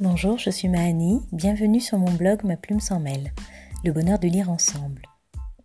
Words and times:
Bonjour, 0.00 0.38
je 0.38 0.50
suis 0.50 0.66
Mahani, 0.66 1.20
bienvenue 1.30 1.78
sur 1.78 1.98
mon 1.98 2.10
blog 2.10 2.42
Ma 2.42 2.56
plume 2.56 2.80
sans 2.80 2.98
mêle, 2.98 3.32
le 3.84 3.92
bonheur 3.92 4.18
de 4.18 4.26
lire 4.26 4.50
ensemble. 4.50 5.02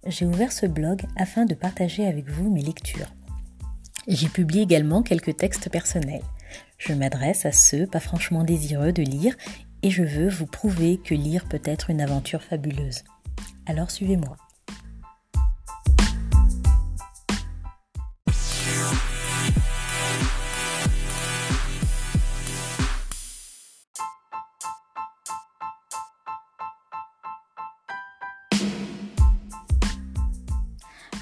J'ai 0.06 0.28
ouvert 0.28 0.52
ce 0.52 0.68
blog 0.68 1.02
afin 1.16 1.46
de 1.46 1.56
partager 1.56 2.06
avec 2.06 2.30
vous 2.30 2.52
mes 2.52 2.62
lectures. 2.62 3.12
J'y 4.08 4.30
publie 4.30 4.60
également 4.60 5.02
quelques 5.02 5.36
textes 5.36 5.72
personnels. 5.72 6.22
Je 6.78 6.94
m'adresse 6.94 7.48
à 7.48 7.52
ceux 7.52 7.88
pas 7.88 8.00
franchement 8.00 8.44
désireux 8.44 8.92
de 8.92 9.02
lire 9.02 9.36
et 9.82 9.90
je 9.90 10.04
veux 10.04 10.30
vous 10.30 10.46
prouver 10.46 11.00
que 11.04 11.16
lire 11.16 11.46
peut 11.50 11.62
être 11.66 11.90
une 11.90 12.00
aventure 12.00 12.44
fabuleuse. 12.44 13.04
Alors 13.66 13.90
suivez-moi. 13.90 14.38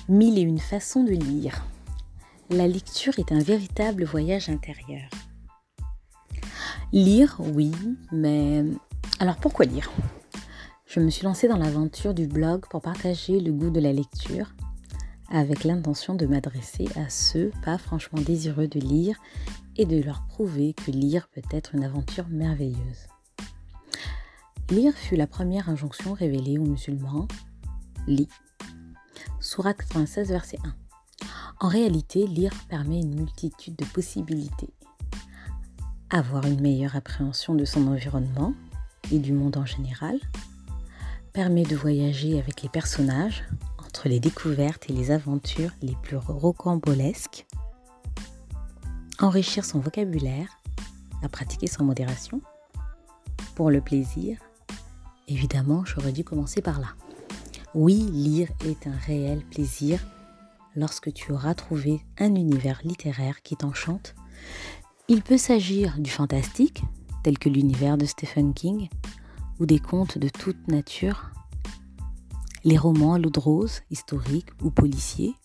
Mille 0.09 0.37
et 0.37 0.41
une 0.41 0.59
façons 0.59 1.03
de 1.03 1.11
lire. 1.11 1.65
La 2.49 2.65
lecture 2.65 3.19
est 3.19 3.33
un 3.33 3.39
véritable 3.39 4.05
voyage 4.05 4.47
intérieur. 4.47 5.09
Lire, 6.93 7.35
oui, 7.39 7.73
mais 8.13 8.63
alors 9.19 9.35
pourquoi 9.35 9.65
lire? 9.65 9.91
Je 10.85 11.01
me 11.01 11.09
suis 11.09 11.25
lancée 11.25 11.49
dans 11.49 11.57
l'aventure 11.57 12.13
du 12.13 12.25
blog 12.25 12.65
pour 12.69 12.81
partager 12.81 13.41
le 13.41 13.51
goût 13.51 13.69
de 13.69 13.81
la 13.81 13.91
lecture, 13.91 14.55
avec 15.29 15.65
l'intention 15.65 16.15
de 16.15 16.25
m'adresser 16.25 16.87
à 16.95 17.09
ceux 17.09 17.51
pas 17.65 17.77
franchement 17.77 18.21
désireux 18.21 18.69
de 18.69 18.79
lire 18.79 19.17
et 19.75 19.85
de 19.85 20.01
leur 20.01 20.25
prouver 20.27 20.73
que 20.73 20.89
lire 20.89 21.27
peut 21.27 21.41
être 21.51 21.75
une 21.75 21.83
aventure 21.83 22.29
merveilleuse. 22.29 23.09
Lire 24.69 24.93
fut 24.93 25.17
la 25.17 25.27
première 25.27 25.67
injonction 25.67 26.13
révélée 26.13 26.57
aux 26.57 26.65
musulmans. 26.65 27.27
Lis. 28.07 28.29
Surat 29.39 29.73
96, 29.73 30.29
verset 30.29 30.59
1. 30.63 30.73
En 31.59 31.67
réalité, 31.67 32.27
lire 32.27 32.53
permet 32.69 32.99
une 32.99 33.15
multitude 33.15 33.75
de 33.75 33.85
possibilités. 33.85 34.69
Avoir 36.09 36.45
une 36.45 36.61
meilleure 36.61 36.95
appréhension 36.95 37.55
de 37.55 37.65
son 37.65 37.87
environnement 37.87 38.53
et 39.11 39.19
du 39.19 39.33
monde 39.33 39.57
en 39.57 39.65
général, 39.65 40.19
permet 41.33 41.63
de 41.63 41.75
voyager 41.75 42.39
avec 42.39 42.61
les 42.61 42.69
personnages 42.69 43.43
entre 43.85 44.09
les 44.09 44.19
découvertes 44.19 44.89
et 44.89 44.93
les 44.93 45.11
aventures 45.11 45.71
les 45.81 45.95
plus 46.01 46.17
rocambolesques, 46.17 47.45
enrichir 49.19 49.65
son 49.65 49.79
vocabulaire, 49.79 50.57
à 51.23 51.29
pratiquer 51.29 51.67
sans 51.67 51.83
modération, 51.83 52.41
pour 53.55 53.71
le 53.71 53.81
plaisir. 53.81 54.39
Évidemment, 55.27 55.83
j'aurais 55.85 56.11
dû 56.11 56.23
commencer 56.23 56.61
par 56.61 56.79
là. 56.79 56.89
Oui, 57.75 57.95
lire 58.11 58.49
est 58.65 58.87
un 58.87 58.95
réel 58.95 59.43
plaisir 59.43 59.99
lorsque 60.75 61.11
tu 61.11 61.31
auras 61.33 61.53
trouvé 61.53 62.01
un 62.17 62.33
univers 62.33 62.79
littéraire 62.83 63.41
qui 63.41 63.57
t'enchante. 63.57 64.15
Il 65.09 65.21
peut 65.21 65.37
s'agir 65.37 65.97
du 65.99 66.09
fantastique, 66.09 66.83
tel 67.23 67.37
que 67.37 67.49
l'univers 67.49 67.97
de 67.97 68.05
Stephen 68.05 68.53
King, 68.53 68.89
ou 69.59 69.65
des 69.65 69.79
contes 69.79 70.17
de 70.17 70.29
toute 70.29 70.67
nature, 70.67 71.31
les 72.63 72.77
romans 72.77 73.13
à 73.13 73.19
l'eau 73.19 73.29
de 73.29 73.39
rose, 73.39 73.81
historiques 73.91 74.51
ou 74.61 74.71
policiers. 74.71 75.35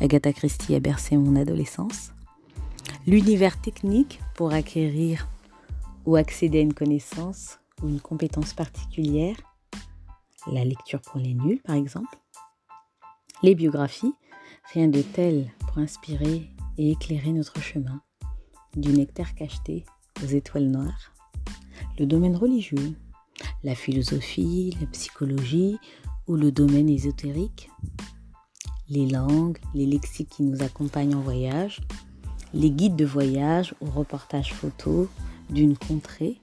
Agatha 0.00 0.32
Christie 0.32 0.74
a 0.74 0.80
bercé 0.80 1.16
mon 1.16 1.36
adolescence. 1.36 2.12
L'univers 3.06 3.60
technique 3.60 4.20
pour 4.34 4.52
acquérir 4.52 5.28
ou 6.06 6.16
accéder 6.16 6.58
à 6.58 6.62
une 6.62 6.74
connaissance 6.74 7.58
ou 7.82 7.88
une 7.88 8.00
compétence 8.00 8.52
particulière 8.52 9.36
la 10.46 10.64
lecture 10.64 11.00
pour 11.00 11.20
les 11.20 11.34
nuls 11.34 11.60
par 11.62 11.76
exemple, 11.76 12.18
les 13.42 13.54
biographies, 13.54 14.14
rien 14.72 14.88
de 14.88 15.02
tel 15.02 15.50
pour 15.58 15.78
inspirer 15.78 16.50
et 16.78 16.92
éclairer 16.92 17.32
notre 17.32 17.60
chemin, 17.60 18.00
du 18.76 18.92
nectar 18.92 19.34
cacheté 19.34 19.84
aux 20.22 20.26
étoiles 20.26 20.68
noires, 20.68 21.12
le 21.98 22.06
domaine 22.06 22.36
religieux, 22.36 22.96
la 23.64 23.74
philosophie, 23.74 24.76
la 24.80 24.86
psychologie 24.86 25.78
ou 26.26 26.36
le 26.36 26.52
domaine 26.52 26.88
ésotérique, 26.88 27.70
les 28.88 29.06
langues, 29.06 29.58
les 29.74 29.86
lexiques 29.86 30.30
qui 30.30 30.42
nous 30.42 30.62
accompagnent 30.62 31.14
en 31.14 31.20
voyage, 31.20 31.80
les 32.52 32.70
guides 32.70 32.96
de 32.96 33.04
voyage 33.04 33.74
ou 33.80 33.86
reportages 33.86 34.52
photos 34.52 35.08
d'une 35.48 35.76
contrée 35.76 36.40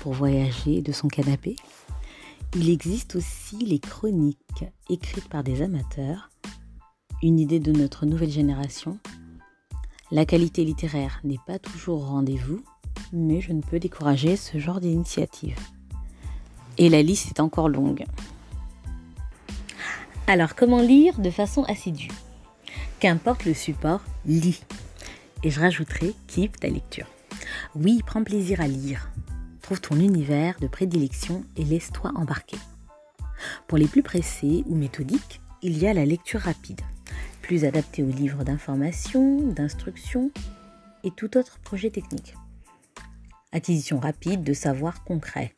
pour 0.00 0.12
voyager 0.12 0.82
de 0.82 0.92
son 0.92 1.08
canapé, 1.08 1.56
il 2.56 2.68
existe 2.68 3.14
aussi 3.14 3.58
les 3.58 3.78
chroniques 3.78 4.64
écrites 4.88 5.28
par 5.28 5.44
des 5.44 5.62
amateurs, 5.62 6.30
une 7.22 7.38
idée 7.38 7.60
de 7.60 7.70
notre 7.70 8.06
nouvelle 8.06 8.30
génération. 8.30 8.98
La 10.10 10.24
qualité 10.24 10.64
littéraire 10.64 11.20
n'est 11.22 11.38
pas 11.46 11.60
toujours 11.60 12.02
au 12.02 12.06
rendez-vous, 12.06 12.60
mais 13.12 13.40
je 13.40 13.52
ne 13.52 13.62
peux 13.62 13.78
décourager 13.78 14.36
ce 14.36 14.58
genre 14.58 14.80
d'initiative. 14.80 15.56
Et 16.76 16.88
la 16.88 17.02
liste 17.02 17.28
est 17.28 17.40
encore 17.40 17.68
longue. 17.68 18.04
Alors 20.26 20.56
comment 20.56 20.80
lire 20.80 21.20
de 21.20 21.30
façon 21.30 21.62
assidue? 21.64 22.10
Qu'importe 22.98 23.44
le 23.44 23.54
support, 23.54 24.00
lis. 24.26 24.62
Et 25.44 25.50
je 25.50 25.60
rajouterai, 25.60 26.14
kiffe 26.26 26.52
ta 26.52 26.68
lecture. 26.68 27.06
Oui, 27.76 28.00
prends 28.04 28.24
plaisir 28.24 28.60
à 28.60 28.66
lire 28.66 29.08
trouve 29.70 29.80
ton 29.80 30.00
univers 30.00 30.58
de 30.58 30.66
prédilection 30.66 31.44
et 31.54 31.62
laisse-toi 31.62 32.10
embarquer. 32.16 32.56
Pour 33.68 33.78
les 33.78 33.86
plus 33.86 34.02
pressés 34.02 34.64
ou 34.66 34.74
méthodiques, 34.74 35.40
il 35.62 35.78
y 35.78 35.86
a 35.86 35.94
la 35.94 36.04
lecture 36.04 36.40
rapide, 36.40 36.80
plus 37.40 37.64
adaptée 37.64 38.02
aux 38.02 38.10
livres 38.10 38.42
d'information, 38.42 39.46
d'instruction 39.46 40.32
et 41.04 41.12
tout 41.12 41.36
autre 41.36 41.60
projet 41.60 41.90
technique. 41.90 42.34
Acquisition 43.52 44.00
rapide 44.00 44.42
de 44.42 44.54
savoir 44.54 45.04
concret. 45.04 45.54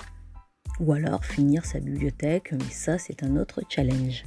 Ou 0.79 0.93
alors 0.93 1.25
finir 1.25 1.65
sa 1.65 1.81
bibliothèque, 1.81 2.53
mais 2.53 2.71
ça 2.71 2.99
c'est 2.99 3.23
un 3.23 3.39
autre 3.39 3.63
challenge. 3.71 4.25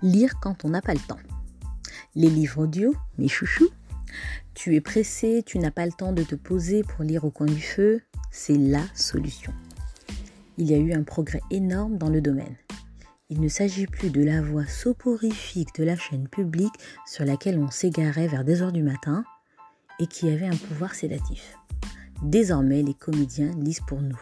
Lire 0.00 0.40
quand 0.40 0.64
on 0.64 0.70
n'a 0.70 0.80
pas 0.80 0.94
le 0.94 1.00
temps. 1.00 1.20
Les 2.14 2.30
livres 2.30 2.62
audio, 2.62 2.94
mes 3.18 3.28
chouchous. 3.28 3.68
Tu 4.54 4.76
es 4.76 4.80
pressé, 4.80 5.42
tu 5.44 5.58
n'as 5.58 5.70
pas 5.70 5.84
le 5.84 5.92
temps 5.92 6.14
de 6.14 6.22
te 6.22 6.34
poser 6.34 6.84
pour 6.84 7.04
lire 7.04 7.26
au 7.26 7.30
coin 7.30 7.46
du 7.46 7.60
feu, 7.60 8.00
c'est 8.36 8.58
la 8.58 8.82
solution. 8.94 9.52
Il 10.58 10.70
y 10.70 10.74
a 10.74 10.78
eu 10.78 10.92
un 10.92 11.02
progrès 11.02 11.40
énorme 11.50 11.96
dans 11.96 12.10
le 12.10 12.20
domaine. 12.20 12.54
Il 13.30 13.40
ne 13.40 13.48
s'agit 13.48 13.86
plus 13.86 14.10
de 14.10 14.22
la 14.22 14.42
voix 14.42 14.66
soporifique 14.66 15.74
de 15.78 15.84
la 15.84 15.96
chaîne 15.96 16.28
publique 16.28 16.74
sur 17.06 17.24
laquelle 17.24 17.58
on 17.58 17.70
s'égarait 17.70 18.28
vers 18.28 18.44
2 18.44 18.62
heures 18.62 18.72
du 18.72 18.82
matin 18.82 19.24
et 19.98 20.06
qui 20.06 20.28
avait 20.28 20.46
un 20.46 20.56
pouvoir 20.56 20.94
sédatif. 20.94 21.56
Désormais, 22.22 22.82
les 22.82 22.94
comédiens 22.94 23.52
lisent 23.56 23.80
pour 23.88 24.02
nous. 24.02 24.20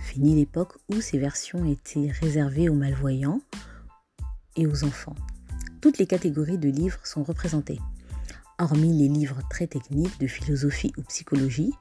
Fini 0.00 0.34
l'époque 0.34 0.76
où 0.90 1.00
ces 1.00 1.18
versions 1.18 1.64
étaient 1.64 2.10
réservées 2.10 2.68
aux 2.68 2.74
malvoyants 2.74 3.40
et 4.56 4.66
aux 4.66 4.84
enfants. 4.84 5.16
Toutes 5.80 5.98
les 5.98 6.06
catégories 6.06 6.58
de 6.58 6.68
livres 6.68 7.06
sont 7.06 7.22
représentées. 7.22 7.80
Hormis 8.58 8.98
les 8.98 9.08
livres 9.08 9.40
très 9.48 9.68
techniques 9.68 10.18
de 10.18 10.26
philosophie 10.26 10.92
ou 10.98 11.02
psychologie, 11.02 11.72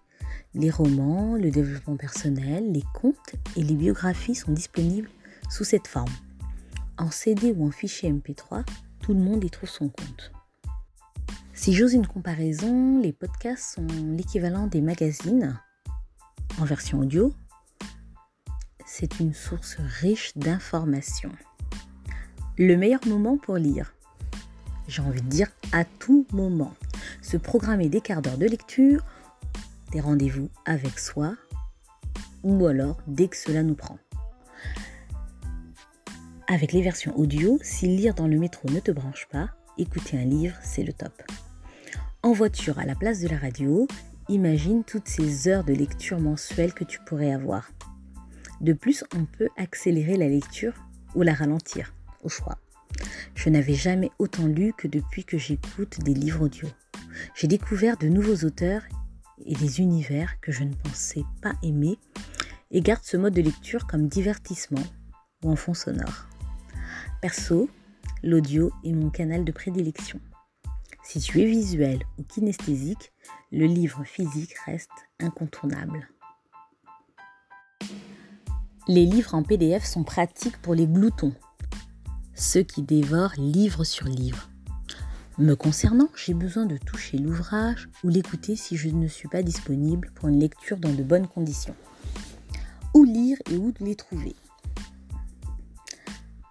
les 0.53 0.69
romans, 0.69 1.35
le 1.35 1.49
développement 1.51 1.95
personnel, 1.95 2.71
les 2.71 2.83
contes 2.93 3.35
et 3.55 3.63
les 3.63 3.75
biographies 3.75 4.35
sont 4.35 4.51
disponibles 4.51 5.09
sous 5.49 5.63
cette 5.63 5.87
forme. 5.87 6.11
En 6.97 7.09
CD 7.11 7.51
ou 7.55 7.67
en 7.67 7.71
fichier 7.71 8.11
MP3, 8.11 8.63
tout 9.01 9.13
le 9.13 9.19
monde 9.19 9.43
y 9.43 9.49
trouve 9.49 9.69
son 9.69 9.89
compte. 9.89 10.31
Si 11.53 11.73
j'ose 11.73 11.93
une 11.93 12.07
comparaison, 12.07 12.99
les 12.99 13.13
podcasts 13.13 13.75
sont 13.75 13.87
l'équivalent 14.15 14.67
des 14.67 14.81
magazines 14.81 15.59
en 16.59 16.65
version 16.65 16.99
audio. 16.99 17.33
C'est 18.85 19.19
une 19.19 19.33
source 19.33 19.77
riche 19.79 20.37
d'informations. 20.37 21.31
Le 22.57 22.75
meilleur 22.77 22.99
moment 23.07 23.37
pour 23.37 23.57
lire 23.57 23.95
J'ai 24.87 25.01
envie 25.01 25.21
de 25.21 25.27
dire 25.27 25.47
à 25.71 25.85
tout 25.85 26.27
moment. 26.31 26.73
Se 27.21 27.37
programmer 27.37 27.89
des 27.89 28.01
quarts 28.01 28.21
d'heure 28.21 28.37
de 28.37 28.45
lecture 28.45 29.03
des 29.93 30.01
rendez-vous 30.01 30.49
avec 30.65 30.97
soi 30.97 31.35
ou 32.41 32.65
alors 32.65 32.97
dès 33.05 33.27
que 33.27 33.37
cela 33.37 33.61
nous 33.61 33.75
prend. 33.75 33.99
Avec 36.47 36.73
les 36.73 36.81
versions 36.81 37.17
audio, 37.17 37.59
si 37.61 37.87
lire 37.87 38.15
dans 38.15 38.27
le 38.27 38.39
métro 38.39 38.69
ne 38.69 38.79
te 38.79 38.91
branche 38.91 39.27
pas, 39.31 39.51
écouter 39.77 40.17
un 40.17 40.25
livre, 40.25 40.55
c'est 40.63 40.83
le 40.83 40.93
top. 40.93 41.21
En 42.23 42.33
voiture 42.33 42.79
à 42.79 42.85
la 42.85 42.95
place 42.95 43.19
de 43.19 43.27
la 43.27 43.37
radio, 43.37 43.87
imagine 44.29 44.83
toutes 44.83 45.07
ces 45.07 45.47
heures 45.47 45.63
de 45.63 45.73
lecture 45.73 46.19
mensuelle 46.19 46.73
que 46.73 46.83
tu 46.83 46.99
pourrais 47.05 47.31
avoir. 47.31 47.71
De 48.61 48.73
plus, 48.73 49.03
on 49.15 49.25
peut 49.25 49.49
accélérer 49.57 50.17
la 50.17 50.27
lecture 50.27 50.73
ou 51.15 51.21
la 51.21 51.33
ralentir, 51.33 51.93
au 52.23 52.29
choix. 52.29 52.57
Je 53.35 53.49
n'avais 53.49 53.75
jamais 53.75 54.09
autant 54.17 54.47
lu 54.47 54.73
que 54.75 54.87
depuis 54.87 55.23
que 55.23 55.37
j'écoute 55.37 55.99
des 55.99 56.13
livres 56.13 56.45
audio. 56.45 56.67
J'ai 57.35 57.47
découvert 57.47 57.97
de 57.97 58.07
nouveaux 58.07 58.45
auteurs 58.45 58.83
et 59.45 59.55
des 59.55 59.79
univers 59.79 60.39
que 60.41 60.51
je 60.51 60.63
ne 60.63 60.73
pensais 60.73 61.23
pas 61.41 61.53
aimer 61.63 61.97
et 62.71 62.81
garde 62.81 63.03
ce 63.03 63.17
mode 63.17 63.33
de 63.33 63.41
lecture 63.41 63.87
comme 63.87 64.07
divertissement 64.07 64.83
ou 65.43 65.51
en 65.51 65.55
fond 65.55 65.73
sonore. 65.73 66.27
Perso, 67.21 67.69
l'audio 68.23 68.71
est 68.83 68.93
mon 68.93 69.09
canal 69.09 69.45
de 69.45 69.51
prédilection. 69.51 70.19
Si 71.03 71.19
tu 71.19 71.41
es 71.41 71.45
visuel 71.45 71.99
ou 72.17 72.23
kinesthésique, 72.23 73.11
le 73.51 73.65
livre 73.65 74.03
physique 74.03 74.55
reste 74.65 74.89
incontournable. 75.19 76.07
Les 78.87 79.05
livres 79.05 79.35
en 79.35 79.43
PDF 79.43 79.85
sont 79.85 80.03
pratiques 80.03 80.61
pour 80.61 80.75
les 80.75 80.87
gloutons, 80.87 81.33
ceux 82.33 82.63
qui 82.63 82.81
dévorent 82.81 83.35
livre 83.37 83.83
sur 83.83 84.07
livre. 84.07 84.49
Me 85.39 85.55
concernant, 85.55 86.09
j'ai 86.15 86.35
besoin 86.35 86.67
de 86.67 86.77
toucher 86.77 87.17
l'ouvrage 87.17 87.89
ou 88.03 88.09
l'écouter 88.09 88.55
si 88.55 88.77
je 88.77 88.89
ne 88.89 89.07
suis 89.07 89.27
pas 89.27 89.41
disponible 89.41 90.11
pour 90.13 90.29
une 90.29 90.39
lecture 90.39 90.77
dans 90.77 90.93
de 90.93 91.01
bonnes 91.01 91.27
conditions. 91.27 91.75
Où 92.93 93.03
lire 93.03 93.39
et 93.49 93.57
où 93.57 93.73
les 93.79 93.95
trouver 93.95 94.35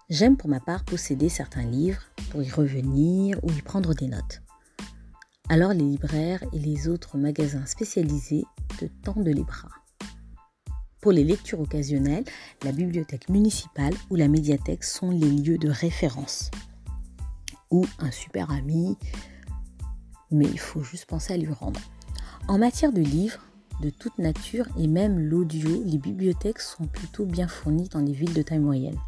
J'aime 0.09 0.35
pour 0.35 0.49
ma 0.49 0.59
part 0.59 0.83
posséder 0.83 1.29
certains 1.29 1.63
livres 1.63 2.01
pour 2.29 2.43
y 2.43 2.51
revenir 2.51 3.39
ou 3.41 3.51
y 3.51 3.61
prendre 3.61 3.93
des 3.93 4.07
notes. 4.07 4.41
Alors 5.47 5.71
les 5.71 5.85
libraires 5.85 6.43
et 6.51 6.59
les 6.59 6.89
autres 6.89 7.17
magasins 7.17 7.65
spécialisés 7.65 8.43
te 8.77 8.85
tendent 9.01 9.25
les 9.25 9.45
bras. 9.45 9.69
Pour 10.99 11.13
les 11.13 11.23
lectures 11.23 11.61
occasionnelles, 11.61 12.25
la 12.65 12.73
bibliothèque 12.73 13.29
municipale 13.29 13.93
ou 14.09 14.15
la 14.15 14.27
médiathèque 14.27 14.83
sont 14.83 15.09
les 15.09 15.29
lieux 15.29 15.57
de 15.57 15.69
référence 15.69 16.51
ou 17.73 17.85
un 17.97 18.11
super 18.11 18.51
ami, 18.51 18.95
mais 20.29 20.45
il 20.45 20.59
faut 20.59 20.83
juste 20.83 21.07
penser 21.07 21.33
à 21.33 21.37
lui 21.37 21.51
rendre. 21.51 21.81
En 22.47 22.59
matière 22.59 22.93
de 22.93 23.01
livres, 23.01 23.41
de 23.81 23.89
toute 23.89 24.19
nature 24.19 24.67
et 24.77 24.87
même 24.87 25.19
l'audio, 25.19 25.83
les 25.83 25.97
bibliothèques 25.97 26.59
sont 26.59 26.85
plutôt 26.85 27.25
bien 27.25 27.47
fournies 27.47 27.89
dans 27.89 27.99
les 27.99 28.13
villes 28.13 28.33
de 28.33 28.43
taille 28.43 28.59
moyenne. 28.59 28.99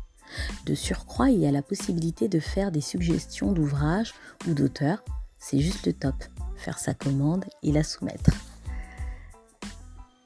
De 0.65 0.73
surcroît, 0.73 1.29
il 1.29 1.39
y 1.39 1.45
a 1.45 1.51
la 1.51 1.61
possibilité 1.61 2.27
de 2.27 2.39
faire 2.39 2.71
des 2.71 2.81
suggestions 2.81 3.51
d'ouvrages 3.51 4.15
ou 4.47 4.55
d'auteurs. 4.55 5.05
C'est 5.37 5.59
juste 5.59 5.85
le 5.85 5.93
top. 5.93 6.15
Faire 6.55 6.79
sa 6.79 6.95
commande 6.95 7.45
et 7.61 7.71
la 7.71 7.83
soumettre. 7.83 8.31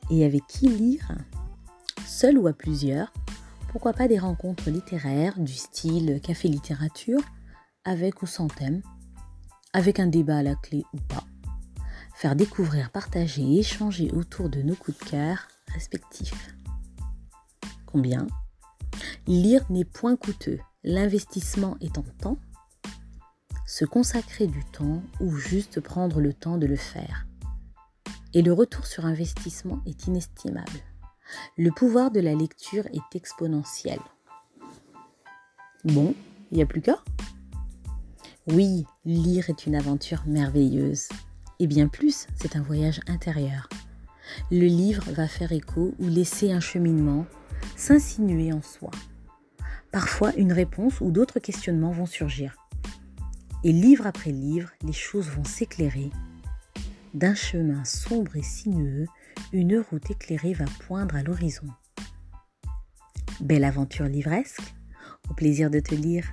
Et 0.09 0.23
avec 0.23 0.47
qui 0.47 0.69
lire? 0.69 1.11
Seul 2.07 2.37
ou 2.37 2.47
à 2.47 2.53
plusieurs? 2.53 3.11
Pourquoi 3.71 3.91
pas 3.91 4.07
des 4.07 4.17
rencontres 4.17 4.69
littéraires 4.69 5.37
du 5.37 5.53
style 5.53 6.21
café 6.23 6.47
littérature? 6.47 7.19
Avec 7.85 8.21
ou 8.21 8.27
sans 8.27 8.47
thème, 8.47 8.81
avec 9.73 9.99
un 9.99 10.07
débat 10.07 10.37
à 10.37 10.43
la 10.43 10.55
clé 10.55 10.83
ou 10.93 10.97
pas. 10.97 11.23
Faire 12.15 12.35
découvrir, 12.35 12.91
partager 12.91 13.41
et 13.41 13.59
échanger 13.59 14.11
autour 14.11 14.49
de 14.49 14.61
nos 14.61 14.75
coups 14.75 14.97
de 14.99 15.05
cœur 15.05 15.47
respectifs. 15.73 16.55
Combien? 17.85 18.27
Lire 19.27 19.65
n'est 19.69 19.85
point 19.85 20.15
coûteux. 20.15 20.59
L'investissement 20.83 21.77
est 21.81 21.97
en 21.97 22.03
temps. 22.03 22.37
Se 23.65 23.85
consacrer 23.85 24.47
du 24.47 24.63
temps 24.65 25.01
ou 25.19 25.35
juste 25.35 25.79
prendre 25.79 26.19
le 26.19 26.33
temps 26.33 26.57
de 26.57 26.65
le 26.65 26.75
faire. 26.75 27.25
Et 28.33 28.41
le 28.41 28.53
retour 28.53 28.85
sur 28.85 29.05
investissement 29.05 29.81
est 29.85 30.07
inestimable. 30.07 30.79
Le 31.57 31.71
pouvoir 31.71 32.11
de 32.11 32.19
la 32.19 32.33
lecture 32.33 32.85
est 32.87 33.15
exponentiel. 33.15 33.99
Bon, 35.83 36.15
il 36.51 36.57
n'y 36.57 36.63
a 36.63 36.65
plus 36.65 36.81
qu'à 36.81 37.01
oui, 38.51 38.85
lire 39.05 39.49
est 39.49 39.65
une 39.65 39.75
aventure 39.75 40.23
merveilleuse. 40.25 41.07
Et 41.59 41.67
bien 41.67 41.87
plus, 41.87 42.27
c'est 42.35 42.55
un 42.55 42.61
voyage 42.61 43.01
intérieur. 43.07 43.69
Le 44.49 44.65
livre 44.65 45.03
va 45.11 45.27
faire 45.27 45.51
écho 45.51 45.93
ou 45.99 46.07
laisser 46.07 46.51
un 46.51 46.59
cheminement, 46.59 47.25
s'insinuer 47.75 48.53
en 48.53 48.61
soi. 48.61 48.91
Parfois, 49.91 50.33
une 50.35 50.53
réponse 50.53 51.01
ou 51.01 51.11
d'autres 51.11 51.39
questionnements 51.39 51.91
vont 51.91 52.05
surgir. 52.05 52.55
Et 53.63 53.71
livre 53.71 54.07
après 54.07 54.31
livre, 54.31 54.69
les 54.83 54.93
choses 54.93 55.29
vont 55.29 55.43
s'éclairer. 55.43 56.09
D'un 57.13 57.35
chemin 57.35 57.83
sombre 57.85 58.35
et 58.35 58.43
sinueux, 58.43 59.07
une 59.51 59.79
route 59.79 60.09
éclairée 60.11 60.53
va 60.53 60.65
poindre 60.87 61.15
à 61.15 61.23
l'horizon. 61.23 61.67
Belle 63.41 63.63
aventure 63.63 64.05
livresque, 64.05 64.73
au 65.29 65.33
plaisir 65.33 65.69
de 65.69 65.79
te 65.79 65.95
lire. 65.95 66.31